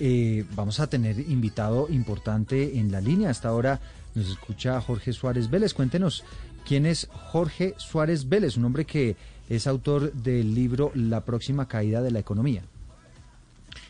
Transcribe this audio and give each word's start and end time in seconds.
eh, 0.00 0.44
vamos 0.54 0.80
a 0.80 0.88
tener 0.88 1.18
invitado 1.18 1.88
importante 1.90 2.78
en 2.78 2.92
la 2.92 3.00
línea. 3.00 3.30
Hasta 3.30 3.48
ahora 3.48 3.80
nos 4.14 4.28
escucha 4.30 4.80
Jorge 4.80 5.12
Suárez 5.12 5.50
Vélez. 5.50 5.74
Cuéntenos 5.74 6.24
quién 6.66 6.86
es 6.86 7.08
Jorge 7.12 7.74
Suárez 7.78 8.28
Vélez, 8.28 8.56
un 8.56 8.64
hombre 8.64 8.84
que 8.84 9.16
es 9.48 9.66
autor 9.66 10.12
del 10.12 10.54
libro 10.54 10.92
La 10.94 11.24
próxima 11.24 11.66
caída 11.66 12.02
de 12.02 12.10
la 12.10 12.18
economía. 12.18 12.62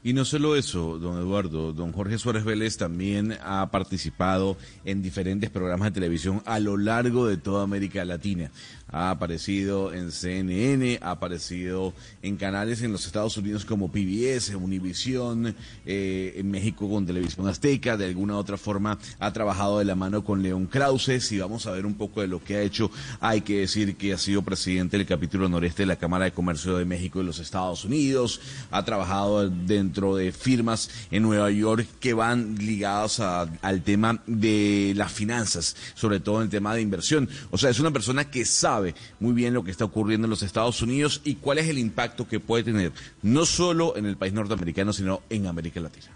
Y 0.02 0.12
no 0.12 0.24
solo 0.24 0.56
eso, 0.56 0.98
don 0.98 1.18
Eduardo, 1.18 1.72
don 1.72 1.92
Jorge 1.92 2.18
Suárez 2.18 2.44
Vélez 2.44 2.76
también 2.76 3.36
ha 3.42 3.70
participado 3.70 4.56
en 4.84 5.02
diferentes 5.02 5.50
programas 5.50 5.88
de 5.88 6.00
televisión 6.00 6.42
a 6.46 6.58
lo 6.60 6.76
largo 6.76 7.26
de 7.26 7.36
toda 7.36 7.64
América 7.64 8.04
Latina 8.04 8.50
ha 8.90 9.10
aparecido 9.10 9.92
en 9.92 10.10
CNN, 10.10 10.98
ha 11.02 11.12
aparecido 11.12 11.92
en 12.22 12.36
canales 12.36 12.82
en 12.82 12.92
los 12.92 13.06
Estados 13.06 13.36
Unidos 13.36 13.64
como 13.64 13.90
PBS, 13.90 14.54
Univision, 14.54 15.54
eh, 15.84 16.34
en 16.36 16.50
México 16.50 16.88
con 16.88 17.06
Televisión 17.06 17.46
Azteca, 17.48 17.96
de 17.96 18.06
alguna 18.06 18.36
otra 18.36 18.56
forma 18.56 18.98
ha 19.18 19.32
trabajado 19.32 19.78
de 19.78 19.84
la 19.84 19.94
mano 19.94 20.24
con 20.24 20.42
León 20.42 20.66
Krause. 20.66 21.20
Si 21.20 21.38
vamos 21.38 21.66
a 21.66 21.72
ver 21.72 21.84
un 21.84 21.94
poco 21.94 22.20
de 22.20 22.28
lo 22.28 22.42
que 22.42 22.56
ha 22.56 22.62
hecho, 22.62 22.90
hay 23.20 23.42
que 23.42 23.60
decir 23.60 23.96
que 23.96 24.12
ha 24.12 24.18
sido 24.18 24.42
presidente 24.42 24.96
del 24.96 25.06
capítulo 25.06 25.48
noreste 25.48 25.82
de 25.82 25.86
la 25.86 25.96
Cámara 25.96 26.24
de 26.24 26.32
Comercio 26.32 26.76
de 26.76 26.84
México 26.84 27.20
y 27.20 27.24
los 27.24 27.38
Estados 27.38 27.84
Unidos, 27.84 28.40
ha 28.70 28.84
trabajado 28.84 29.48
dentro 29.48 29.87
de 29.92 30.32
firmas 30.32 30.90
en 31.10 31.22
Nueva 31.22 31.50
York 31.50 31.86
que 32.00 32.14
van 32.14 32.56
ligadas 32.56 33.20
al 33.20 33.82
tema 33.82 34.22
de 34.26 34.92
las 34.96 35.12
finanzas, 35.12 35.76
sobre 35.94 36.20
todo 36.20 36.36
en 36.38 36.44
el 36.44 36.50
tema 36.50 36.74
de 36.74 36.82
inversión. 36.82 37.28
O 37.50 37.58
sea, 37.58 37.70
es 37.70 37.80
una 37.80 37.90
persona 37.90 38.30
que 38.30 38.44
sabe 38.44 38.94
muy 39.20 39.32
bien 39.32 39.54
lo 39.54 39.64
que 39.64 39.70
está 39.70 39.84
ocurriendo 39.84 40.26
en 40.26 40.30
los 40.30 40.42
Estados 40.42 40.82
Unidos 40.82 41.20
y 41.24 41.36
cuál 41.36 41.58
es 41.58 41.68
el 41.68 41.78
impacto 41.78 42.28
que 42.28 42.40
puede 42.40 42.64
tener, 42.64 42.92
no 43.22 43.44
solo 43.44 43.96
en 43.96 44.06
el 44.06 44.16
país 44.16 44.32
norteamericano, 44.32 44.92
sino 44.92 45.22
en 45.30 45.46
América 45.46 45.80
Latina. 45.80 46.08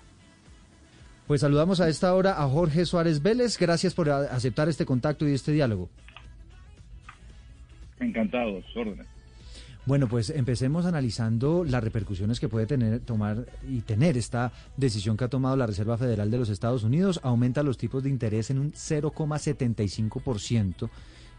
Pues 1.27 1.41
saludamos 1.41 1.81
a 1.81 1.89
esta 1.89 2.15
hora 2.15 2.43
a 2.43 2.48
Jorge 2.48 2.84
Suárez 2.84 3.23
Vélez. 3.23 3.57
Gracias 3.59 3.95
por 3.95 4.11
aceptar 4.11 4.69
este 4.69 4.84
contacto 4.84 5.27
y 5.27 5.33
este 5.33 5.53
diálogo. 5.53 5.89
Encantados, 8.00 8.65
órdenes. 8.77 9.06
Bueno, 9.84 10.06
pues 10.06 10.30
empecemos 10.30 10.86
analizando 10.86 11.64
las 11.64 11.83
repercusiones 11.83 12.38
que 12.38 12.48
puede 12.48 12.66
tener, 12.66 13.00
tomar 13.00 13.47
y 13.69 13.80
tener 13.80 14.16
esta 14.16 14.52
decisión 14.77 15.16
que 15.16 15.25
ha 15.25 15.28
tomado 15.28 15.56
la 15.56 15.66
Reserva 15.66 15.98
Federal 15.98 16.30
de 16.30 16.38
los 16.38 16.50
Estados 16.50 16.84
Unidos. 16.84 17.19
Aumenta 17.25 17.64
los 17.64 17.78
tipos 17.78 18.05
de 18.05 18.10
interés 18.10 18.50
en 18.50 18.60
un 18.60 18.72
0,75% 18.72 20.88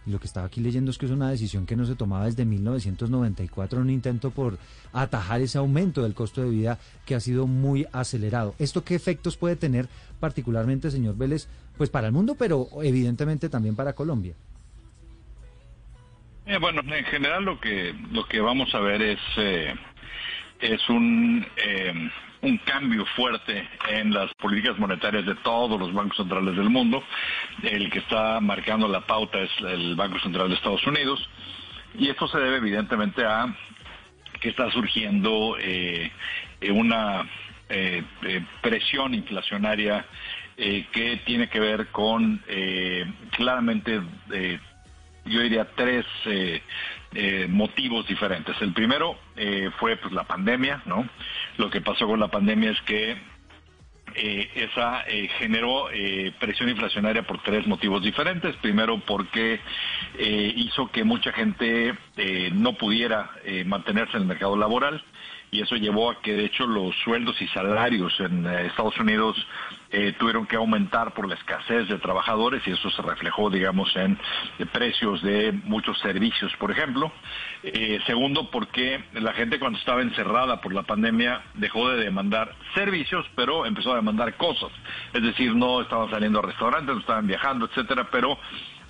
y 0.05 0.11
lo 0.11 0.19
que 0.19 0.27
estaba 0.27 0.47
aquí 0.47 0.59
leyendo 0.59 0.91
es 0.91 0.97
que 0.97 1.05
es 1.05 1.13
una 1.13 1.29
decisión 1.29 1.65
que 1.65 1.77
no 1.77 1.85
se 1.85 1.95
tomaba 1.95 2.25
desde 2.25 2.43
1994, 2.43 3.79
un 3.79 3.89
intento 3.89 4.31
por 4.31 4.57
atajar 4.91 5.39
ese 5.41 5.57
aumento 5.57 6.03
del 6.03 6.13
costo 6.13 6.41
de 6.41 6.49
vida 6.49 6.79
que 7.05 7.15
ha 7.15 7.21
sido 7.21 7.47
muy 7.47 7.87
acelerado. 7.93 8.55
¿Esto 8.59 8.83
qué 8.83 8.95
efectos 8.95 9.37
puede 9.37 9.55
tener 9.55 9.87
particularmente, 10.19 10.91
señor 10.91 11.15
Vélez, 11.15 11.47
pues 11.77 11.89
para 11.89 12.07
el 12.07 12.13
mundo, 12.13 12.35
pero 12.35 12.67
evidentemente 12.81 13.47
también 13.47 13.77
para 13.77 13.93
Colombia? 13.93 14.35
Eh, 16.45 16.57
bueno, 16.57 16.81
en 16.85 17.05
general 17.05 17.45
lo 17.45 17.59
que 17.59 17.95
lo 18.11 18.25
que 18.25 18.41
vamos 18.41 18.73
a 18.75 18.79
ver 18.79 19.01
es 19.01 19.19
eh, 19.37 19.73
es 20.59 20.89
un 20.89 21.45
eh, 21.55 22.09
un 22.41 22.57
cambio 22.57 23.05
fuerte 23.15 23.65
en 23.89 24.13
las 24.13 24.33
políticas 24.33 24.77
monetarias 24.77 25.25
de 25.25 25.35
todos 25.35 25.79
los 25.79 25.93
bancos 25.93 26.17
centrales 26.17 26.57
del 26.57 26.69
mundo. 26.69 27.01
El 27.61 27.89
que 27.89 27.99
está 27.99 28.41
marcando 28.41 28.89
la 28.89 28.99
pauta 29.01 29.39
es 29.39 29.51
el 29.61 29.95
Banco 29.95 30.19
Central 30.19 30.49
de 30.49 30.55
Estados 30.55 30.85
Unidos. 30.85 31.29
Y 31.97 32.09
esto 32.09 32.27
se 32.27 32.39
debe 32.39 32.57
evidentemente 32.57 33.23
a 33.23 33.55
que 34.41 34.49
está 34.49 34.69
surgiendo 34.71 35.55
eh, 35.57 36.11
una 36.71 37.25
eh, 37.69 38.03
presión 38.61 39.13
inflacionaria 39.13 40.05
que 40.57 41.21
tiene 41.25 41.49
que 41.49 41.59
ver 41.59 41.87
con 41.87 42.43
claramente 43.31 44.01
yo 45.25 45.41
diría 45.41 45.67
tres 45.75 46.05
eh, 47.15 47.45
motivos 47.47 48.07
diferentes. 48.07 48.59
El 48.59 48.73
primero 48.73 49.15
eh, 49.35 49.69
fue 49.79 49.97
pues 49.97 50.11
la 50.13 50.23
pandemia, 50.23 50.81
¿no? 50.85 51.07
Lo 51.57 51.69
que 51.69 51.79
pasó 51.79 52.07
con 52.07 52.19
la 52.19 52.29
pandemia 52.29 52.71
es 52.71 52.81
que 52.81 53.15
eh, 54.15 54.49
esa 54.55 55.03
generó 55.37 55.89
presión 56.39 56.69
inflacionaria 56.69 57.21
por 57.21 57.43
tres 57.43 57.67
motivos 57.67 58.01
diferentes. 58.01 58.55
Primero, 58.57 58.99
porque 59.05 59.59
hizo 60.17 60.89
que 60.91 61.03
mucha 61.03 61.31
gente 61.33 61.93
no 62.53 62.73
pudiera 62.73 63.29
mantenerse 63.65 64.17
en 64.17 64.23
el 64.23 64.27
mercado 64.27 64.57
laboral 64.57 65.03
y 65.53 65.61
eso 65.61 65.75
llevó 65.75 66.09
a 66.09 66.19
que 66.19 66.33
de 66.33 66.45
hecho 66.45 66.65
los 66.65 66.95
sueldos 67.03 67.39
y 67.39 67.47
salarios 67.49 68.19
en 68.19 68.45
eh, 68.45 68.65
Estados 68.65 68.97
Unidos 68.97 69.37
eh, 69.91 70.13
tuvieron 70.17 70.47
que 70.47 70.55
aumentar 70.55 71.13
por 71.13 71.27
la 71.27 71.35
escasez 71.35 71.87
de 71.87 71.99
trabajadores 71.99 72.63
y 72.65 72.71
eso 72.71 72.89
se 72.89 73.03
reflejó, 73.03 73.51
digamos, 73.51 73.95
en 73.95 74.17
precios 74.71 75.21
de 75.21 75.51
muchos 75.51 75.99
servicios, 75.99 76.51
por 76.57 76.71
ejemplo. 76.71 77.11
Eh, 77.61 77.99
segundo, 78.07 78.49
porque 78.49 79.03
la 79.13 79.33
gente 79.33 79.59
cuando 79.59 79.77
estaba 79.77 80.01
encerrada 80.01 80.59
por 80.59 80.73
la 80.73 80.81
pandemia 80.81 81.43
dejó 81.53 81.87
de 81.89 82.03
demandar 82.03 82.55
servicios, 82.73 83.23
pero 83.35 83.67
empezó 83.67 83.93
a 83.93 83.97
demandar 83.97 84.35
cosas. 84.35 84.71
Es 85.13 85.21
decir, 85.21 85.55
no 85.55 85.81
estaban 85.81 86.09
saliendo 86.09 86.39
a 86.39 86.41
restaurantes, 86.41 86.95
no 86.95 87.01
estaban 87.01 87.27
viajando, 87.27 87.67
etcétera, 87.67 88.07
pero 88.11 88.39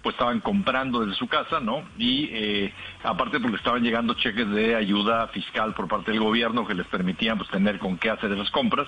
pues 0.03 0.15
estaban 0.15 0.41
comprando 0.41 0.99
desde 0.99 1.17
su 1.17 1.27
casa, 1.27 1.61
¿no? 1.61 1.81
Y 1.97 2.29
eh, 2.33 2.73
aparte 3.03 3.39
porque 3.39 3.55
estaban 3.55 3.81
llegando 3.81 4.13
cheques 4.15 4.49
de 4.49 4.75
ayuda 4.75 5.29
fiscal 5.29 5.73
por 5.73 5.87
parte 5.87 6.11
del 6.11 6.19
gobierno 6.19 6.67
que 6.67 6.75
les 6.75 6.85
permitían 6.87 7.37
pues 7.37 7.49
tener 7.49 7.79
con 7.79 7.97
qué 7.97 8.09
hacer 8.09 8.31
esas 8.33 8.51
compras 8.51 8.85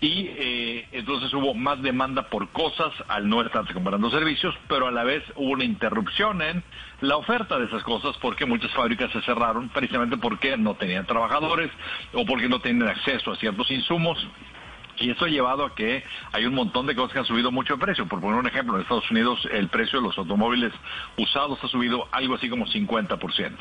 y 0.00 0.28
eh, 0.30 0.88
entonces 0.92 1.32
hubo 1.34 1.52
más 1.52 1.82
demanda 1.82 2.30
por 2.30 2.48
cosas 2.48 2.90
al 3.08 3.28
no 3.28 3.42
estarse 3.42 3.74
comprando 3.74 4.10
servicios, 4.10 4.54
pero 4.66 4.86
a 4.86 4.90
la 4.90 5.04
vez 5.04 5.22
hubo 5.34 5.52
una 5.52 5.64
interrupción 5.64 6.40
en 6.40 6.64
la 7.02 7.18
oferta 7.18 7.58
de 7.58 7.66
esas 7.66 7.82
cosas 7.82 8.16
porque 8.22 8.46
muchas 8.46 8.72
fábricas 8.72 9.12
se 9.12 9.20
cerraron 9.22 9.68
precisamente 9.68 10.16
porque 10.16 10.56
no 10.56 10.74
tenían 10.74 11.04
trabajadores 11.04 11.70
o 12.14 12.24
porque 12.24 12.48
no 12.48 12.60
tenían 12.60 12.88
acceso 12.88 13.30
a 13.30 13.36
ciertos 13.36 13.70
insumos 13.70 14.26
y 14.98 15.10
eso 15.10 15.24
ha 15.24 15.28
llevado 15.28 15.64
a 15.64 15.74
que 15.74 16.02
hay 16.32 16.46
un 16.46 16.54
montón 16.54 16.86
de 16.86 16.94
cosas 16.94 17.12
que 17.12 17.18
han 17.18 17.24
subido 17.24 17.50
mucho 17.50 17.74
de 17.74 17.80
precio. 17.80 18.06
Por 18.06 18.20
poner 18.20 18.38
un 18.38 18.46
ejemplo, 18.46 18.76
en 18.76 18.82
Estados 18.82 19.10
Unidos 19.10 19.46
el 19.52 19.68
precio 19.68 20.00
de 20.00 20.06
los 20.06 20.16
automóviles 20.18 20.72
usados 21.16 21.58
ha 21.62 21.68
subido 21.68 22.08
algo 22.12 22.34
así 22.34 22.48
como 22.48 22.66
50%. 22.66 23.52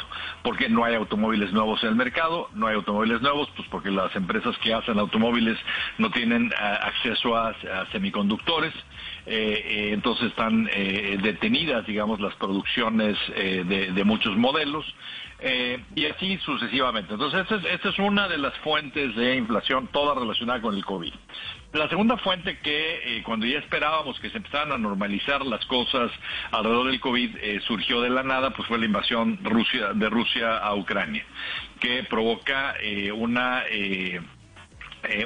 Porque 0.44 0.69
no 0.69 0.84
hay 0.84 0.96
automóviles 0.96 1.51
nuevos 1.51 1.84
en 1.84 1.90
el 1.90 1.96
mercado, 1.96 2.50
no 2.53 2.68
hay 2.68 2.75
automóviles 2.75 3.22
nuevos, 3.22 3.50
pues 3.56 3.68
porque 3.69 3.91
las 3.91 4.16
empresas 4.16 4.57
que 4.59 4.73
hacen 4.73 5.00
automóviles 5.00 5.57
no 5.97 6.09
tienen 6.12 6.47
eh, 6.47 6.56
acceso 6.59 7.35
a, 7.35 7.56
semiconductores. 7.91 8.73
Eh, 9.25 9.63
eh, 9.66 9.90
entonces 9.94 10.28
están 10.28 10.66
detenidas, 10.66 11.85
digamos, 11.85 12.19
las 12.19 12.35
producciones 12.35 13.17
de 13.35 14.03
muchos 14.03 14.35
modelos. 14.38 14.85
Eh, 15.40 15.84
y 15.96 16.06
así 16.06 16.38
sucesivamente. 16.38 17.13
Entonces, 17.13 17.46
esta 17.69 17.90
es, 17.90 18.00
una 18.00 18.28
de 18.28 18.38
las 18.38 18.57
fuentes 18.59 19.16
de 19.16 19.35
inflación, 19.35 19.88
toda 19.88 20.16
relacionada 20.16 20.62
con 20.62 20.75
el 20.75 20.85
COVID. 20.85 21.13
La 21.73 21.90
segunda 21.90 22.18
fuente 22.18 22.59
que 22.59 23.18
eh, 23.18 23.23
cuando 23.23 23.46
ya 23.46 23.59
esperábamos 23.59 24.18
que 24.22 24.29
se 24.29 24.38
empezaran 24.38 24.72
a 24.72 24.78
normalizar 24.78 25.46
las 25.46 25.66
cosas 25.66 26.09
alrededor 26.51 26.88
del 26.88 27.01
COVID 27.01 27.35
eh, 27.35 27.59
surgió 27.68 28.01
de 28.01 28.09
la 28.09 28.23
nada, 28.23 28.51
pues 28.51 28.68
fue 28.68 28.78
la 28.78 28.85
invasión 28.85 29.38
Rusia, 29.44 29.91
de 29.94 30.09
Rusia 30.09 30.57
a 30.57 30.73
Ucrania, 30.73 31.25
que 31.81 32.03
provoca 32.03 32.75
una 33.13 33.63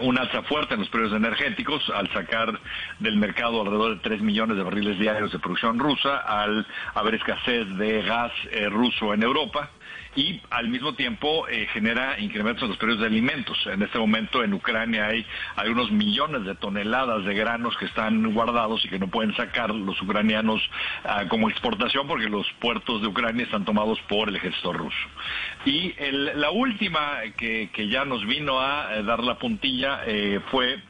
un 0.01 0.17
alza 0.17 0.43
fuerte 0.43 0.73
en 0.73 0.81
los 0.81 0.89
precios 0.89 1.13
energéticos 1.13 1.89
al 1.89 2.11
sacar 2.11 2.59
del 2.99 3.17
mercado 3.17 3.61
alrededor 3.61 3.95
de 3.95 4.01
3 4.01 4.21
millones 4.21 4.57
de 4.57 4.63
barriles 4.63 4.99
diarios 4.99 5.31
de 5.31 5.39
producción 5.39 5.79
rusa, 5.79 6.17
al 6.17 6.65
haber 6.95 7.15
escasez 7.15 7.67
de 7.77 8.01
gas 8.03 8.31
ruso 8.69 9.13
en 9.13 9.23
Europa 9.23 9.69
y 10.15 10.41
al 10.49 10.69
mismo 10.69 10.93
tiempo 10.93 11.47
eh, 11.47 11.67
genera 11.71 12.19
incrementos 12.19 12.63
en 12.63 12.69
los 12.69 12.77
precios 12.77 12.99
de 12.99 13.07
alimentos. 13.07 13.57
En 13.67 13.81
este 13.81 13.99
momento 13.99 14.43
en 14.43 14.53
Ucrania 14.53 15.07
hay, 15.07 15.25
hay 15.55 15.69
unos 15.69 15.91
millones 15.91 16.45
de 16.45 16.55
toneladas 16.55 17.25
de 17.25 17.33
granos 17.33 17.77
que 17.77 17.85
están 17.85 18.33
guardados 18.33 18.83
y 18.85 18.89
que 18.89 18.99
no 18.99 19.07
pueden 19.07 19.35
sacar 19.35 19.73
los 19.73 20.01
ucranianos 20.01 20.61
ah, 21.03 21.25
como 21.29 21.49
exportación 21.49 22.07
porque 22.07 22.27
los 22.27 22.45
puertos 22.59 23.01
de 23.01 23.07
Ucrania 23.07 23.45
están 23.45 23.65
tomados 23.65 23.99
por 24.07 24.29
el 24.29 24.35
ejército 24.35 24.73
ruso. 24.73 24.97
Y 25.65 25.93
la 26.35 26.51
última 26.51 27.19
que, 27.37 27.69
ya 27.89 28.05
nos 28.05 28.25
vino 28.25 28.59
a 28.59 28.95
eh, 28.95 29.03
dar 29.03 29.23
la 29.23 29.37
eh, 30.05 30.39
fue 30.51 30.81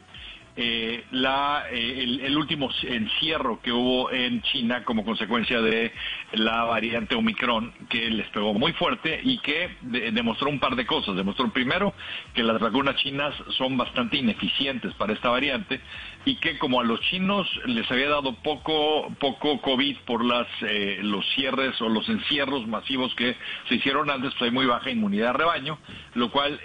eh, 0.61 1.05
la, 1.11 1.67
eh, 1.71 2.03
el, 2.03 2.35
último 2.35 2.69
encierro 2.83 3.61
que 3.61 3.71
hubo 3.71 4.11
en 4.11 4.41
China 4.41 4.83
como 4.83 5.05
consecuencia 5.05 5.61
de 5.61 5.93
la 6.33 6.65
variante 6.65 7.15
Omicron, 7.15 7.71
que 7.87 8.09
les 8.09 8.27
pegó 8.31 8.53
muy 8.53 8.73
fuerte 8.73 9.21
y 9.23 9.37
que 9.37 9.69
demostró 9.81 10.49
un 10.49 10.59
par 10.59 10.75
de 10.75 10.85
cosas. 10.85 11.15
Demostró 11.15 11.49
primero 11.53 11.93
que 12.33 12.43
las 12.43 12.59
vacunas 12.59 12.97
chinas 12.97 13.33
son 13.57 13.77
bastante 13.77 14.17
ineficientes 14.17 14.93
para 14.95 15.13
esta 15.13 15.29
variante 15.29 15.79
y 16.25 16.35
que 16.35 16.57
como 16.57 16.81
a 16.81 16.83
los 16.83 16.99
chinos 17.03 17.47
les 17.65 17.89
había 17.89 18.09
dado 18.09 18.33
poco 18.43 19.09
poco 19.17 19.61
COVID 19.61 19.99
por 19.99 20.25
las 20.25 20.47
eh, 20.61 20.99
los 21.01 21.25
cierres 21.35 21.81
o 21.81 21.87
los 21.87 22.09
encierros 22.09 22.67
masivos 22.67 23.15
que 23.15 23.37
se 23.69 23.75
hicieron 23.75 24.09
antes, 24.09 24.33
pues 24.33 24.49
hay 24.49 24.51
muy 24.51 24.65
baja 24.65 24.89
inmunidad 24.89 25.27
de 25.27 25.37
rebaño, 25.37 25.79
lo 26.15 26.29
cual 26.31 26.59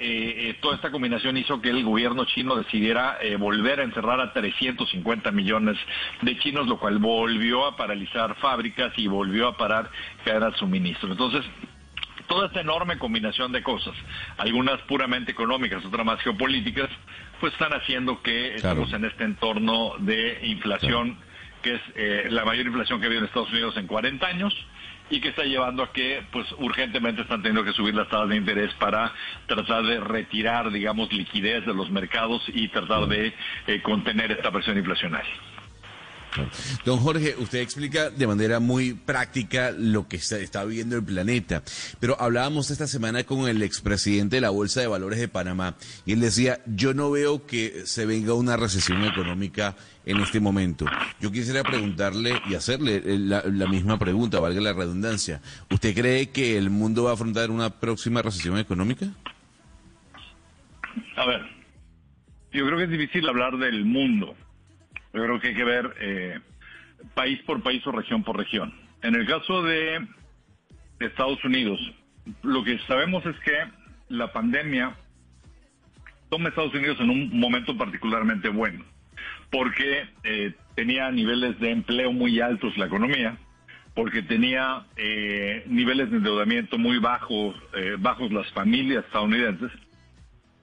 toda 0.61 0.75
esta 0.75 0.91
combinación 0.91 1.37
hizo 1.37 1.61
que 1.61 1.70
el 1.70 1.85
gobierno 1.85 2.25
chino 2.25 2.56
decidiera 2.56 3.19
volver 3.38 3.84
encerrar 3.85 4.21
a 4.21 4.33
350 4.33 5.31
millones 5.31 5.77
de 6.23 6.39
chinos, 6.39 6.67
lo 6.67 6.79
cual 6.79 6.99
volvió 6.99 7.67
a 7.67 7.77
paralizar 7.77 8.35
fábricas 8.37 8.93
y 8.97 9.07
volvió 9.07 9.49
a 9.49 9.57
parar 9.57 9.91
caer 10.25 10.43
al 10.43 10.55
suministro. 10.57 11.13
Entonces, 11.13 11.45
toda 12.27 12.47
esta 12.47 12.61
enorme 12.61 12.99
combinación 12.99 13.53
de 13.53 13.63
cosas, 13.63 13.95
algunas 14.39 14.81
puramente 14.83 15.33
económicas, 15.33 15.85
otras 15.85 16.05
más 16.05 16.21
geopolíticas, 16.21 16.89
pues 17.41 17.53
están 17.53 17.73
haciendo 17.73 18.23
que 18.23 18.55
estemos 18.55 18.93
en 18.93 19.05
este 19.05 19.25
entorno 19.25 19.93
de 19.99 20.41
inflación, 20.45 21.17
que 21.63 21.75
es 21.75 21.81
eh, 21.95 22.27
la 22.31 22.45
mayor 22.45 22.67
inflación 22.67 23.01
que 23.01 23.07
ha 23.07 23.09
habido 23.09 23.21
en 23.21 23.27
Estados 23.27 23.51
Unidos 23.51 23.77
en 23.77 23.87
40 23.87 24.27
años 24.27 24.55
y 25.11 25.21
que 25.21 25.29
está 25.29 25.45
llevando 25.45 25.83
a 25.83 25.93
que 25.93 26.23
pues 26.33 26.47
urgentemente 26.59 27.23
están 27.23 27.43
teniendo 27.43 27.65
que 27.65 27.73
subir 27.77 27.95
las 27.95 28.09
tasas 28.09 28.29
de 28.29 28.37
interés 28.37 28.73
para 28.75 29.12
tratar 29.47 29.85
de 29.85 30.01
retirar 30.01 30.71
digamos 30.71 31.12
liquidez 31.12 31.65
de 31.67 31.75
los 31.75 31.91
mercados 31.91 32.43
y 32.49 32.69
tratar 32.69 33.06
de 33.06 33.35
eh, 33.67 33.83
contener 33.83 34.33
esta 34.33 34.51
presión 34.51 34.79
inflacionaria. 34.79 35.54
Don 36.85 36.99
Jorge, 36.99 37.35
usted 37.39 37.61
explica 37.61 38.11
de 38.11 38.27
manera 38.27 38.61
muy 38.61 38.95
práctica 38.95 39.71
lo 39.71 40.09
que 40.09 40.17
está, 40.17 40.65
viviendo 40.65 40.97
el 40.97 41.05
planeta, 41.05 41.63
pero 42.01 42.21
hablábamos 42.21 42.71
esta 42.71 42.87
semana 42.87 43.25
con 43.25 43.49
el 43.49 43.63
expresidente 43.63 44.37
de 44.37 44.41
la 44.41 44.51
Bolsa 44.51 44.81
de 44.81 44.87
Valores 44.87 45.19
de 45.19 45.29
Panamá 45.29 45.77
y 46.07 46.13
él 46.13 46.21
decía, 46.21 46.61
yo 46.67 46.95
no 46.95 47.11
veo 47.11 47.47
que 47.47 47.83
se 47.87 48.07
venga 48.07 48.35
una 48.35 48.57
recesión 48.57 49.05
económica 49.05 49.77
en 50.07 50.19
este 50.21 50.41
momento. 50.41 50.87
Yo 51.21 51.33
quisiera 51.33 51.63
preguntarle 51.63 52.41
y 52.49 52.55
hacerle 52.55 53.03
la, 53.19 53.43
la 53.47 53.67
misma 53.67 53.99
pregunta, 53.99 54.41
valga 54.41 54.61
la 54.61 54.73
redundancia. 54.73 55.41
¿Usted 55.71 55.95
cree 55.95 56.31
que 56.31 56.59
el 56.59 56.71
mundo 56.71 57.05
va 57.05 57.11
a 57.11 57.15
afrontar 57.15 57.51
una 57.51 57.71
próxima 57.71 58.23
recesión 58.23 58.59
económica? 58.59 59.07
A 61.17 61.27
ver, 61.27 61.43
yo 62.53 62.67
creo 62.67 62.79
que 62.79 62.85
es 62.85 62.91
difícil 62.91 63.29
hablar 63.29 63.57
del 63.57 63.85
mundo 63.85 64.37
yo 65.15 65.23
creo 65.23 65.41
que 65.41 65.49
hay 65.49 65.55
que 65.55 65.65
ver 65.65 65.95
eh, 66.01 66.41
país 67.15 67.41
por 67.47 67.63
país 67.63 67.87
o 67.87 67.93
región 67.93 68.25
por 68.25 68.37
región. 68.37 68.75
En 69.03 69.15
el 69.15 69.27
caso 69.27 69.63
de 69.63 70.05
Estados 70.99 71.43
Unidos, 71.45 71.79
lo 72.43 72.65
que 72.65 72.79
sabemos 72.81 73.25
es 73.25 73.39
que 73.41 73.57
la 74.09 74.33
pandemia 74.33 74.97
toma 76.31 76.49
Estados 76.49 76.75
Unidos 76.75 76.99
en 77.01 77.11
un 77.11 77.39
momento 77.39 77.77
particularmente 77.77 78.49
bueno, 78.49 78.85
porque 79.51 80.05
eh, 80.25 80.53
tenía 80.75 81.11
niveles 81.13 81.61
de 81.61 81.71
empleo 81.71 82.13
muy 82.13 82.41
altos 82.41 82.77
la 82.77 82.87
economía, 82.87 83.39
porque 83.95 84.23
tenía 84.23 84.87
eh, 84.97 85.63
niveles 85.69 86.11
de 86.11 86.17
endeudamiento 86.17 86.77
muy 86.77 86.99
bajos, 86.99 87.55
bajos 88.01 88.33
las 88.33 88.51
familias 88.53 89.05
estadounidenses, 89.05 89.71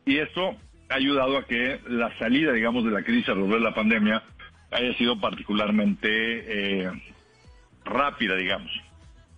y 0.05 0.17
esto 0.17 0.57
ha 0.89 0.95
ayudado 0.95 1.37
a 1.37 1.45
que 1.45 1.79
la 1.87 2.17
salida, 2.17 2.51
digamos, 2.51 2.83
de 2.83 2.91
la 2.91 3.03
crisis 3.03 3.29
a 3.29 3.33
de 3.33 3.59
la 3.61 3.73
pandemia 3.73 4.23
haya 4.71 4.93
sido 4.97 5.19
particularmente 5.19 6.07
eh, 6.07 6.91
rápida, 7.83 8.35
digamos. 8.35 8.71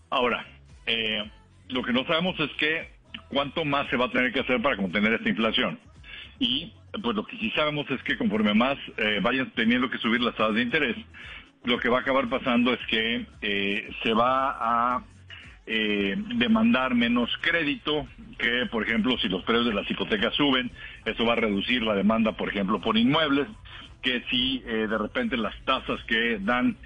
Ahora, 0.10 0.46
eh, 0.86 1.30
lo 1.70 1.82
que 1.84 1.94
no 1.94 2.06
sabemos 2.06 2.40
es 2.40 2.52
que 2.58 2.90
cuánto 3.30 3.66
más 3.66 3.90
se 3.90 3.98
va 3.98 4.06
a 4.06 4.12
tener 4.12 4.32
que 4.32 4.42
hacer 4.42 4.62
para 4.62 4.78
contener 4.78 5.14
esta 5.14 5.30
inflación. 5.30 5.80
Y 6.40 6.72
pues 7.02 7.16
lo 7.16 7.26
que 7.26 7.38
sí 7.38 7.52
sabemos 7.52 7.90
es 7.90 8.02
que 8.04 8.18
conforme 8.18 8.54
más 8.54 8.78
eh, 8.98 9.20
vayan 9.22 9.52
teniendo 9.52 9.90
que 9.90 9.98
subir 9.98 10.22
las 10.22 10.36
tasas 10.36 10.56
de 10.56 10.62
interés, 10.62 10.96
lo 11.64 11.80
que 11.80 11.90
va 11.90 12.00
a 12.00 12.02
acabar 12.02 12.30
pasando 12.30 12.74
es 12.74 12.80
que 12.88 13.26
se 14.04 14.14
va 14.14 14.96
a 14.96 15.04
demandar 15.66 16.94
menos 16.94 17.30
crédito, 17.40 18.06
que 18.38 18.66
por 18.70 18.84
ejemplo 18.84 19.18
si 19.20 19.30
los 19.30 19.44
precios 19.44 19.68
de 19.68 19.74
las 19.74 19.90
hipotecas 19.90 20.36
suben, 20.36 20.70
eso 21.06 21.26
va 21.26 21.34
a 21.34 21.38
reducir 21.38 21.82
la 21.84 21.96
demanda, 21.96 22.34
por 22.34 22.50
ejemplo, 22.50 22.82
por 22.82 22.98
inmuebles, 22.98 23.48
que 24.04 24.24
si 24.30 24.62
eh, 24.66 24.88
de 24.88 24.98
repente 24.98 25.38
las 25.38 25.56
tasas 25.66 26.04
que 26.04 26.38
dan 26.40 26.78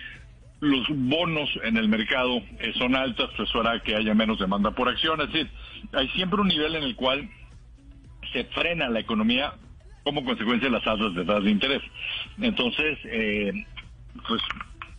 los 0.59 0.87
bonos 0.89 1.49
en 1.63 1.77
el 1.77 1.87
mercado 1.87 2.41
eh, 2.59 2.73
son 2.77 2.95
altas, 2.95 3.29
pues 3.35 3.49
hará 3.55 3.79
que 3.81 3.95
haya 3.95 4.13
menos 4.13 4.39
demanda 4.39 4.71
por 4.71 4.89
acción. 4.89 5.19
Es 5.21 5.27
decir, 5.31 5.49
hay 5.93 6.07
siempre 6.09 6.41
un 6.41 6.47
nivel 6.47 6.75
en 6.75 6.83
el 6.83 6.95
cual 6.95 7.29
se 8.31 8.45
frena 8.45 8.89
la 8.89 8.99
economía 8.99 9.53
como 10.03 10.23
consecuencia 10.23 10.69
de 10.69 10.73
las 10.73 10.83
tasas 10.83 11.13
de 11.13 11.25
tasas 11.25 11.43
de 11.43 11.51
interés. 11.51 11.81
Entonces, 12.39 12.97
eh, 13.05 13.51
pues 14.27 14.41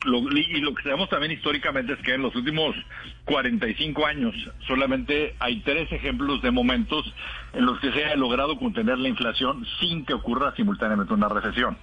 lo, 0.05 0.19
y 0.31 0.61
lo 0.61 0.75
que 0.75 0.83
sabemos 0.83 1.09
también 1.09 1.33
históricamente 1.33 1.95
es 1.95 1.99
que 2.01 2.15
en 2.15 2.23
los 2.23 2.35
últimos 2.37 2.77
45 3.25 4.07
años 4.07 4.35
solamente 4.67 5.35
hay 5.41 5.61
tres 5.61 5.91
ejemplos 5.91 6.41
de 6.43 6.51
momentos 6.51 7.13
en 7.53 7.67
los 7.67 7.81
que 7.81 7.93
se 7.93 8.05
ha 8.05 8.15
logrado 8.17 8.57
contener 8.59 8.99
la 8.99 9.09
inflación 9.09 9.67
sin 9.81 10.05
que 10.05 10.15
ocurra 10.15 10.55
simultáneamente 10.55 11.15
una 11.15 11.29
recesión. 11.29 11.77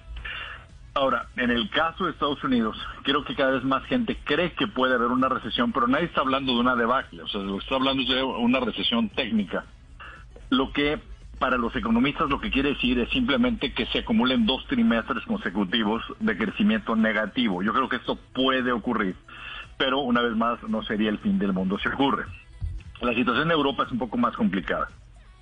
Ahora, 0.96 1.26
en 1.36 1.50
el 1.50 1.68
caso 1.68 2.06
de 2.06 2.12
Estados 2.12 2.42
Unidos, 2.42 2.74
creo 3.02 3.22
que 3.22 3.34
cada 3.34 3.50
vez 3.50 3.62
más 3.64 3.84
gente 3.84 4.16
cree 4.24 4.52
que 4.52 4.66
puede 4.66 4.94
haber 4.94 5.08
una 5.08 5.28
recesión, 5.28 5.70
pero 5.70 5.86
nadie 5.86 6.06
está 6.06 6.22
hablando 6.22 6.54
de 6.54 6.60
una 6.60 6.74
debacle, 6.74 7.22
o 7.22 7.28
sea, 7.28 7.42
lo 7.42 7.58
que 7.58 7.64
está 7.64 7.74
hablando 7.74 8.02
es 8.02 8.08
de 8.08 8.22
una 8.22 8.60
recesión 8.60 9.10
técnica. 9.10 9.66
Lo 10.48 10.72
que 10.72 10.98
para 11.38 11.58
los 11.58 11.76
economistas 11.76 12.30
lo 12.30 12.40
que 12.40 12.50
quiere 12.50 12.70
decir 12.70 12.98
es 12.98 13.10
simplemente 13.10 13.74
que 13.74 13.84
se 13.84 13.98
acumulen 13.98 14.46
dos 14.46 14.66
trimestres 14.68 15.22
consecutivos 15.26 16.02
de 16.18 16.34
crecimiento 16.34 16.96
negativo. 16.96 17.62
Yo 17.62 17.74
creo 17.74 17.90
que 17.90 17.96
esto 17.96 18.16
puede 18.32 18.72
ocurrir, 18.72 19.16
pero 19.76 19.98
una 19.98 20.22
vez 20.22 20.34
más 20.34 20.62
no 20.62 20.82
sería 20.82 21.10
el 21.10 21.18
fin 21.18 21.38
del 21.38 21.52
mundo 21.52 21.78
si 21.78 21.88
ocurre. 21.90 22.24
La 23.02 23.12
situación 23.12 23.48
en 23.48 23.50
Europa 23.50 23.82
es 23.82 23.92
un 23.92 23.98
poco 23.98 24.16
más 24.16 24.34
complicada 24.34 24.88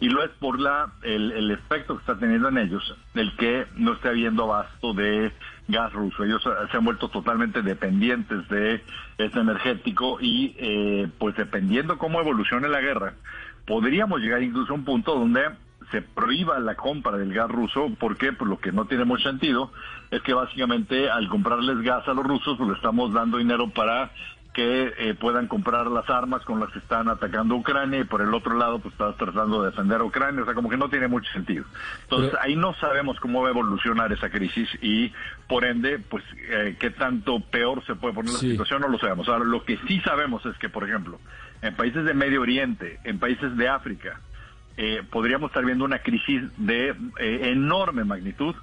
y 0.04 0.08
lo 0.10 0.22
es 0.22 0.30
por 0.32 0.60
la 0.60 0.92
el, 1.00 1.50
efecto 1.50 1.94
que 1.94 2.00
está 2.00 2.18
teniendo 2.18 2.48
en 2.50 2.58
ellos, 2.58 2.94
el 3.14 3.34
que 3.36 3.64
no 3.76 3.94
esté 3.94 4.08
habiendo 4.10 4.44
abasto 4.44 4.92
de 4.92 5.32
gas 5.66 5.94
ruso. 5.94 6.24
Ellos 6.24 6.42
se 6.42 6.76
han 6.76 6.84
vuelto 6.84 7.08
totalmente 7.08 7.62
dependientes 7.62 8.46
de 8.50 8.82
este 9.16 9.40
energético 9.40 10.18
y 10.20 10.54
eh, 10.58 11.08
pues 11.18 11.34
dependiendo 11.36 11.96
cómo 11.96 12.20
evolucione 12.20 12.68
la 12.68 12.82
guerra, 12.82 13.14
podríamos 13.66 14.20
llegar 14.20 14.42
incluso 14.42 14.74
a 14.74 14.76
un 14.76 14.84
punto 14.84 15.18
donde 15.18 15.40
se 15.90 16.02
prohíba 16.02 16.58
la 16.58 16.74
compra 16.74 17.16
del 17.16 17.32
gas 17.32 17.50
ruso, 17.50 17.90
porque 17.98 18.34
pues 18.34 18.50
lo 18.50 18.58
que 18.58 18.72
no 18.72 18.84
tiene 18.84 19.06
mucho 19.06 19.30
sentido 19.30 19.72
es 20.10 20.20
que 20.20 20.34
básicamente 20.34 21.08
al 21.08 21.30
comprarles 21.30 21.80
gas 21.80 22.06
a 22.08 22.12
los 22.12 22.26
rusos, 22.26 22.58
pues 22.58 22.68
le 22.68 22.76
estamos 22.76 23.10
dando 23.14 23.38
dinero 23.38 23.70
para 23.70 24.10
que 24.54 24.94
eh, 24.98 25.14
puedan 25.14 25.48
comprar 25.48 25.88
las 25.88 26.08
armas 26.08 26.42
con 26.44 26.60
las 26.60 26.70
que 26.70 26.78
están 26.78 27.08
atacando 27.08 27.56
a 27.56 27.58
Ucrania 27.58 27.98
y 27.98 28.04
por 28.04 28.22
el 28.22 28.32
otro 28.32 28.56
lado 28.56 28.78
pues 28.78 28.92
estás 28.92 29.16
tratando 29.16 29.60
de 29.60 29.70
defender 29.70 30.00
a 30.00 30.04
Ucrania, 30.04 30.42
o 30.42 30.44
sea, 30.44 30.54
como 30.54 30.70
que 30.70 30.76
no 30.76 30.88
tiene 30.88 31.08
mucho 31.08 31.30
sentido. 31.32 31.64
Entonces 32.02 32.38
ahí 32.40 32.54
no 32.54 32.72
sabemos 32.74 33.18
cómo 33.18 33.42
va 33.42 33.48
a 33.48 33.50
evolucionar 33.50 34.12
esa 34.12 34.30
crisis 34.30 34.68
y 34.80 35.12
por 35.48 35.64
ende, 35.64 35.98
pues 35.98 36.22
eh, 36.48 36.76
qué 36.78 36.90
tanto 36.90 37.40
peor 37.40 37.84
se 37.84 37.96
puede 37.96 38.14
poner 38.14 38.32
la 38.32 38.38
situación 38.38 38.80
no 38.80 38.88
lo 38.88 38.98
sabemos. 38.98 39.28
Ahora, 39.28 39.44
lo 39.44 39.64
que 39.64 39.76
sí 39.88 40.00
sabemos 40.00 40.46
es 40.46 40.56
que, 40.58 40.68
por 40.68 40.84
ejemplo, 40.84 41.18
en 41.60 41.74
países 41.74 42.04
de 42.04 42.14
Medio 42.14 42.40
Oriente, 42.40 43.00
en 43.02 43.18
países 43.18 43.56
de 43.56 43.68
África, 43.68 44.20
eh, 44.76 45.02
podríamos 45.10 45.50
estar 45.50 45.64
viendo 45.64 45.84
una 45.84 45.98
crisis 45.98 46.42
de 46.58 46.94
enorme 47.18 48.04
magnitud 48.04 48.54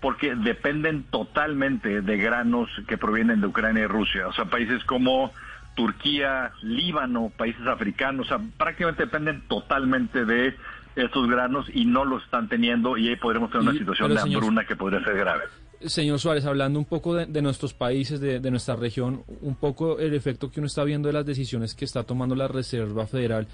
porque 0.00 0.34
dependen 0.34 1.04
totalmente 1.04 2.02
de 2.02 2.16
granos 2.16 2.68
que 2.86 2.98
provienen 2.98 3.40
de 3.40 3.46
Ucrania 3.46 3.84
y 3.84 3.86
Rusia. 3.86 4.28
O 4.28 4.32
sea, 4.32 4.44
países 4.46 4.84
como 4.84 5.32
Turquía, 5.74 6.52
Líbano, 6.62 7.32
países 7.36 7.66
africanos, 7.66 8.26
o 8.26 8.28
sea, 8.28 8.40
prácticamente 8.56 9.04
dependen 9.04 9.42
totalmente 9.48 10.24
de 10.24 10.54
estos 10.96 11.28
granos 11.28 11.66
y 11.72 11.84
no 11.84 12.04
los 12.04 12.24
están 12.24 12.48
teniendo 12.48 12.96
y 12.96 13.08
ahí 13.08 13.16
podremos 13.16 13.50
tener 13.50 13.68
una 13.68 13.78
situación 13.78 14.14
de 14.14 14.20
hambruna 14.20 14.64
que 14.66 14.76
podría 14.76 15.02
ser 15.04 15.16
grave. 15.16 15.44
Señor 15.84 16.18
Suárez, 16.18 16.46
hablando 16.46 16.78
un 16.78 16.86
poco 16.86 17.14
de, 17.14 17.42
nuestros 17.42 17.74
países, 17.74 18.18
de, 18.18 18.40
de, 18.40 18.50
nuestra 18.50 18.76
región, 18.76 19.22
un 19.42 19.56
poco 19.56 19.98
el 19.98 20.14
efecto 20.14 20.50
que 20.50 20.60
uno 20.60 20.66
está 20.66 20.84
viendo 20.84 21.08
de 21.08 21.12
las 21.12 21.26
decisiones 21.26 21.74
que 21.74 21.84
está 21.84 22.04
tomando 22.04 22.34
la 22.34 22.48
Reserva 22.48 23.06
Federal 23.06 23.46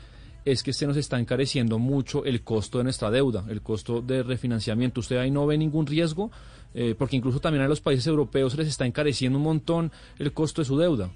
es 0.45 0.63
que 0.63 0.73
se 0.73 0.87
nos 0.87 0.97
está 0.97 1.19
encareciendo 1.19 1.79
mucho 1.79 2.25
el 2.25 2.43
costo 2.43 2.79
de 2.79 2.85
nuestra 2.85 3.11
deuda, 3.11 3.45
el 3.49 3.63
costo 3.63 4.01
de 4.01 4.23
refinanciamiento. 4.23 5.01
¿Usted 5.01 5.19
ahí 5.19 5.31
no 5.31 5.47
ve 5.47 5.57
ningún 5.59 5.87
riesgo? 5.87 6.31
Eh, 6.75 6.95
porque 6.99 7.17
incluso 7.17 7.41
también 7.41 7.65
a 7.65 7.69
los 7.69 7.81
países 7.81 8.07
europeos 8.07 8.57
les 8.57 8.69
está 8.69 8.87
encareciendo 8.87 9.39
un 9.39 9.45
montón 9.45 9.93
el 10.19 10.33
costo 10.33 10.63
de 10.63 10.67
su 10.67 10.79
deuda. 10.79 11.11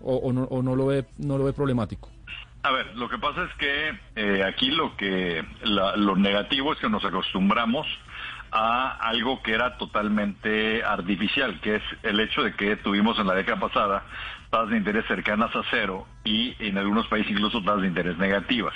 ¿O, 0.00 0.32
no, 0.32 0.42
o 0.44 0.62
no, 0.62 0.76
lo 0.76 0.86
ve, 0.86 1.06
no 1.18 1.38
lo 1.38 1.44
ve 1.44 1.52
problemático? 1.52 2.10
A 2.62 2.70
ver, 2.70 2.94
lo 2.96 3.08
que 3.08 3.16
pasa 3.16 3.44
es 3.44 3.54
que 3.56 3.98
eh, 4.16 4.44
aquí 4.44 4.70
lo 4.70 4.96
que 4.96 5.42
lo 5.64 6.16
negativo 6.16 6.72
es 6.72 6.80
que 6.80 6.88
nos 6.88 7.04
acostumbramos 7.04 7.86
a 8.56 8.90
algo 8.92 9.42
que 9.42 9.52
era 9.52 9.76
totalmente 9.76 10.82
artificial, 10.82 11.60
que 11.60 11.76
es 11.76 11.82
el 12.02 12.18
hecho 12.20 12.42
de 12.42 12.54
que 12.54 12.76
tuvimos 12.76 13.18
en 13.18 13.26
la 13.26 13.34
década 13.34 13.60
pasada 13.60 14.02
tasas 14.48 14.70
de 14.70 14.78
interés 14.78 15.04
cercanas 15.06 15.54
a 15.54 15.62
cero 15.70 16.06
y 16.24 16.54
en 16.58 16.78
algunos 16.78 17.06
países 17.08 17.32
incluso 17.32 17.62
tasas 17.62 17.82
de 17.82 17.88
interés 17.88 18.16
negativas. 18.16 18.74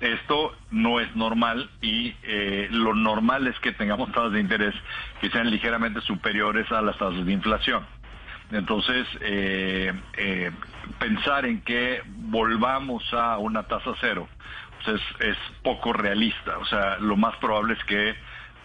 Esto 0.00 0.54
no 0.70 1.00
es 1.00 1.16
normal 1.16 1.70
y 1.80 2.14
eh, 2.24 2.68
lo 2.70 2.94
normal 2.94 3.46
es 3.46 3.58
que 3.60 3.72
tengamos 3.72 4.12
tasas 4.12 4.32
de 4.32 4.40
interés 4.40 4.74
que 5.22 5.30
sean 5.30 5.50
ligeramente 5.50 6.02
superiores 6.02 6.70
a 6.70 6.82
las 6.82 6.98
tasas 6.98 7.24
de 7.24 7.32
inflación. 7.32 7.86
Entonces, 8.52 9.06
eh, 9.22 9.92
eh, 10.18 10.50
pensar 10.98 11.46
en 11.46 11.62
que 11.62 12.02
volvamos 12.06 13.02
a 13.14 13.38
una 13.38 13.62
tasa 13.62 13.92
cero 13.98 14.28
pues 14.84 15.00
es, 15.00 15.26
es 15.28 15.36
poco 15.62 15.94
realista. 15.94 16.58
O 16.58 16.66
sea, 16.66 16.98
lo 16.98 17.16
más 17.16 17.34
probable 17.36 17.72
es 17.72 17.84
que 17.84 18.14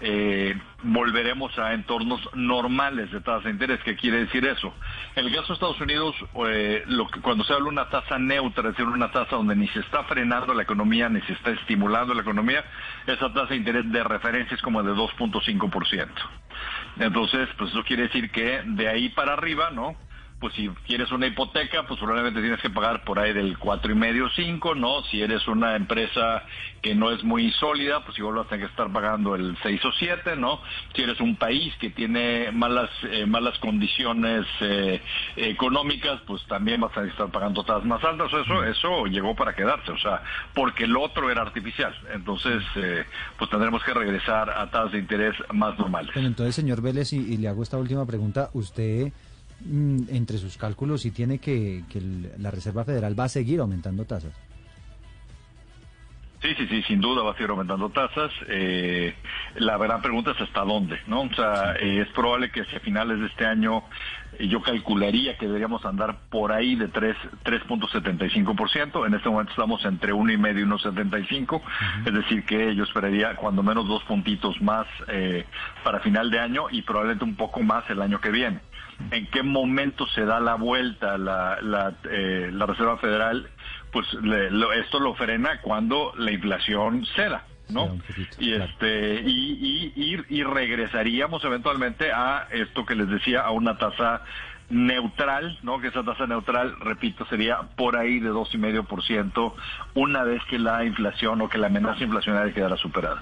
eh, 0.02 0.60
volveremos 0.84 1.58
a 1.60 1.74
entornos 1.74 2.20
normales 2.34 3.12
de 3.12 3.22
tasa 3.22 3.46
de 3.46 3.52
interés. 3.52 3.80
¿Qué 3.84 3.96
quiere 3.96 4.26
decir 4.26 4.46
eso? 4.46 4.74
En 5.16 5.26
el 5.26 5.32
caso 5.32 5.50
de 5.50 5.54
Estados 5.54 5.80
Unidos, 5.80 6.16
eh, 6.48 6.84
lo 6.88 7.08
que, 7.08 7.22
cuando 7.22 7.44
se 7.44 7.54
habla 7.54 7.66
de 7.66 7.70
una 7.70 7.90
tasa 7.90 8.18
neutra, 8.18 8.70
es 8.70 8.78
decir, 8.78 8.86
una 8.86 9.12
tasa 9.12 9.36
donde 9.36 9.56
ni 9.56 9.68
se 9.70 9.80
está 9.80 10.04
frenando 10.06 10.54
la 10.54 10.64
economía, 10.64 11.08
ni 11.10 11.22
se 11.22 11.34
está 11.34 11.52
estimulando 11.52 12.14
la 12.14 12.22
economía, 12.22 12.66
esa 13.06 13.32
tasa 13.32 13.50
de 13.50 13.58
interés 13.58 13.92
de 13.92 14.04
referencia 14.04 14.56
es 14.56 14.62
como 14.62 14.82
de 14.82 14.92
2.5%. 14.94 16.08
Entonces, 17.00 17.50
pues 17.58 17.72
eso 17.72 17.84
quiere 17.84 18.04
decir 18.04 18.32
que 18.32 18.62
de 18.66 18.88
ahí 18.88 19.10
para 19.10 19.34
arriba, 19.34 19.70
¿no? 19.72 19.96
Pues 20.42 20.56
si 20.56 20.68
quieres 20.88 21.12
una 21.12 21.28
hipoteca, 21.28 21.86
pues 21.88 22.00
probablemente 22.00 22.42
tienes 22.42 22.60
que 22.60 22.72
pagar 22.72 23.04
por 23.04 23.20
ahí 23.20 23.32
del 23.32 23.60
cuatro 23.60 23.92
y 23.92 23.96
medio, 23.96 24.28
cinco, 24.36 24.74
¿no? 24.74 25.04
Si 25.04 25.22
eres 25.22 25.48
una 25.48 25.76
empresa 25.76 26.44
que 26.82 26.96
no 26.96 27.12
es 27.12 27.24
muy 27.24 27.52
sólida, 27.52 28.04
pues 28.04 28.18
igual 28.18 28.36
vas 28.36 28.48
a 28.48 28.50
tener 28.50 28.66
que 28.66 28.72
estar 28.72 28.92
pagando 28.92 29.36
el 29.36 29.56
6 29.62 29.86
o 29.86 29.92
7, 29.92 30.36
¿no? 30.38 30.60
Si 30.96 31.04
eres 31.04 31.20
un 31.22 31.36
país 31.36 31.72
que 31.80 31.92
tiene 31.92 32.52
malas 32.52 32.90
eh, 33.04 33.28
malas 33.28 33.58
condiciones 33.60 34.48
eh, 34.62 35.00
económicas, 35.36 36.20
pues 36.26 36.42
también 36.48 36.82
vas 36.82 36.98
a 36.98 37.04
estar 37.04 37.30
pagando 37.30 37.64
tasas 37.64 37.86
más 37.86 38.04
altas. 38.04 38.34
Eso 38.34 38.64
eso 38.64 39.06
llegó 39.06 39.36
para 39.36 39.54
quedarse, 39.54 39.92
o 39.92 40.00
sea, 40.00 40.24
porque 40.56 40.86
el 40.86 40.98
otro 40.98 41.30
era 41.30 41.44
artificial. 41.44 41.96
Entonces, 42.16 42.64
eh, 42.78 43.06
pues 43.38 43.48
tendremos 43.52 43.84
que 43.84 43.94
regresar 43.94 44.50
a 44.50 44.72
tasas 44.72 44.94
de 44.94 44.98
interés 44.98 45.36
más 45.54 45.78
normales. 45.78 46.10
entonces, 46.16 46.56
señor 46.56 46.82
Vélez, 46.82 47.14
y 47.14 47.38
le 47.38 47.48
hago 47.48 47.62
esta 47.62 47.78
última 47.78 48.08
pregunta, 48.08 48.50
usted 48.54 49.12
Mm, 49.12 49.31
entre 50.10 50.38
sus 50.38 50.58
cálculos 50.58 51.06
y 51.06 51.12
tiene 51.12 51.40
que, 51.40 51.84
que 51.90 52.02
la 52.38 52.52
Reserva 52.52 52.84
Federal 52.84 53.20
va 53.20 53.26
a 53.26 53.30
seguir 53.30 53.60
aumentando 53.60 54.06
tasas. 54.06 54.34
Sí, 56.42 56.56
sí, 56.58 56.66
sí, 56.68 56.82
sin 56.84 57.02
duda 57.02 57.22
va 57.22 57.32
a 57.32 57.34
seguir 57.36 57.50
aumentando 57.52 57.90
tasas. 57.90 58.32
Eh, 58.48 59.14
la 59.58 59.78
gran 59.78 60.02
pregunta 60.02 60.32
es 60.32 60.42
hasta 60.42 60.62
dónde, 60.62 61.00
¿no? 61.06 61.22
O 61.22 61.34
sea, 61.36 61.76
eh, 61.80 62.02
es 62.02 62.08
probable 62.14 62.50
que 62.50 62.62
hacia 62.62 62.80
finales 62.80 63.20
de 63.20 63.28
este 63.28 63.46
año 63.46 63.84
eh, 64.40 64.48
yo 64.48 64.60
calcularía 64.64 65.38
que 65.38 65.46
deberíamos 65.46 65.86
andar 65.86 66.18
por 66.32 66.52
ahí 66.52 66.76
de 66.76 66.92
3.75%. 66.92 69.06
En 69.06 69.14
este 69.14 69.30
momento 69.30 69.52
estamos 69.52 69.86
entre 69.86 70.14
1,5 70.14 70.60
y 70.60 70.64
1.75, 70.66 71.62
es 72.08 72.14
decir, 72.14 72.44
que 72.44 72.76
yo 72.76 72.86
esperaría 72.86 73.36
cuando 73.36 73.62
menos 73.62 73.88
dos 73.88 74.04
puntitos 74.06 74.60
más 74.64 74.88
para 75.84 76.00
final 76.00 76.32
de 76.32 76.40
año 76.40 76.72
y 76.72 76.82
probablemente 76.82 77.24
un 77.24 77.36
poco 77.36 77.62
más 77.62 77.88
el 77.92 78.02
año 78.02 78.20
que 78.20 78.32
viene 78.32 78.62
en 79.12 79.28
qué 79.28 79.44
momento 79.44 80.08
se 80.08 80.26
da 80.26 80.40
la 80.40 80.56
vuelta 80.56 81.18
la, 81.18 81.60
la, 81.62 81.94
eh, 82.10 82.50
la 82.52 82.66
Reserva 82.66 82.98
Federal, 82.98 83.50
pues 83.92 84.08
esto 84.76 85.00
lo 85.00 85.16
frena 85.16 85.62
cuando 85.62 86.14
la 86.18 86.32
inflación 86.32 87.06
ceda. 87.16 87.46
¿no? 87.70 87.98
y 88.38 88.52
este 88.52 89.22
y, 89.26 89.94
y, 89.96 90.26
y, 90.28 90.44
regresaríamos 90.44 91.42
eventualmente 91.46 92.12
a 92.12 92.50
esto 92.52 92.86
que 92.86 92.96
les 92.96 93.08
decía 93.08 93.44
a 93.44 93.52
una 93.52 93.78
tasa 93.78 94.24
neutral, 94.72 95.58
¿no? 95.64 95.80
Que 95.80 95.88
esa 95.88 96.04
tasa 96.04 96.26
neutral, 96.28 96.76
repito, 96.80 97.26
sería 97.28 97.62
por 97.76 97.98
ahí 97.98 98.20
de 98.20 98.30
dos 98.30 98.54
y 98.54 98.58
medio 98.58 98.84
por 98.84 99.04
ciento 99.04 99.56
una 99.94 100.24
vez 100.24 100.42
que 100.50 100.58
la 100.58 100.84
inflación 100.84 101.42
o 101.42 101.50
que 101.50 101.58
la 101.58 101.68
amenaza 101.68 102.04
inflacionaria 102.04 102.54
quedara 102.54 102.78
superada. 102.78 103.22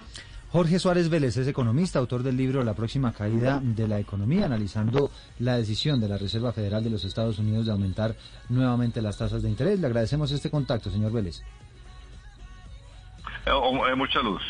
Jorge 0.51 0.79
Suárez 0.79 1.09
Vélez 1.09 1.37
es 1.37 1.47
economista, 1.47 1.99
autor 1.99 2.23
del 2.23 2.35
libro 2.35 2.63
La 2.63 2.73
próxima 2.73 3.13
caída 3.13 3.59
de 3.61 3.87
la 3.87 3.99
economía, 3.99 4.45
analizando 4.45 5.11
la 5.37 5.57
decisión 5.57 6.01
de 6.01 6.09
la 6.09 6.17
Reserva 6.17 6.51
Federal 6.51 6.83
de 6.83 6.89
los 6.89 7.05
Estados 7.05 7.37
Unidos 7.37 7.67
de 7.67 7.71
aumentar 7.71 8.15
nuevamente 8.49 8.99
las 8.99 9.15
tasas 9.15 9.43
de 9.43 9.49
interés. 9.49 9.79
Le 9.79 9.85
agradecemos 9.85 10.31
este 10.31 10.49
contacto, 10.49 10.89
señor 10.89 11.11
Vélez. 11.11 11.43
Eh, 13.45 13.51
oh, 13.53 13.87
eh, 13.87 13.95
mucha 13.95 14.21
luz. 14.21 14.41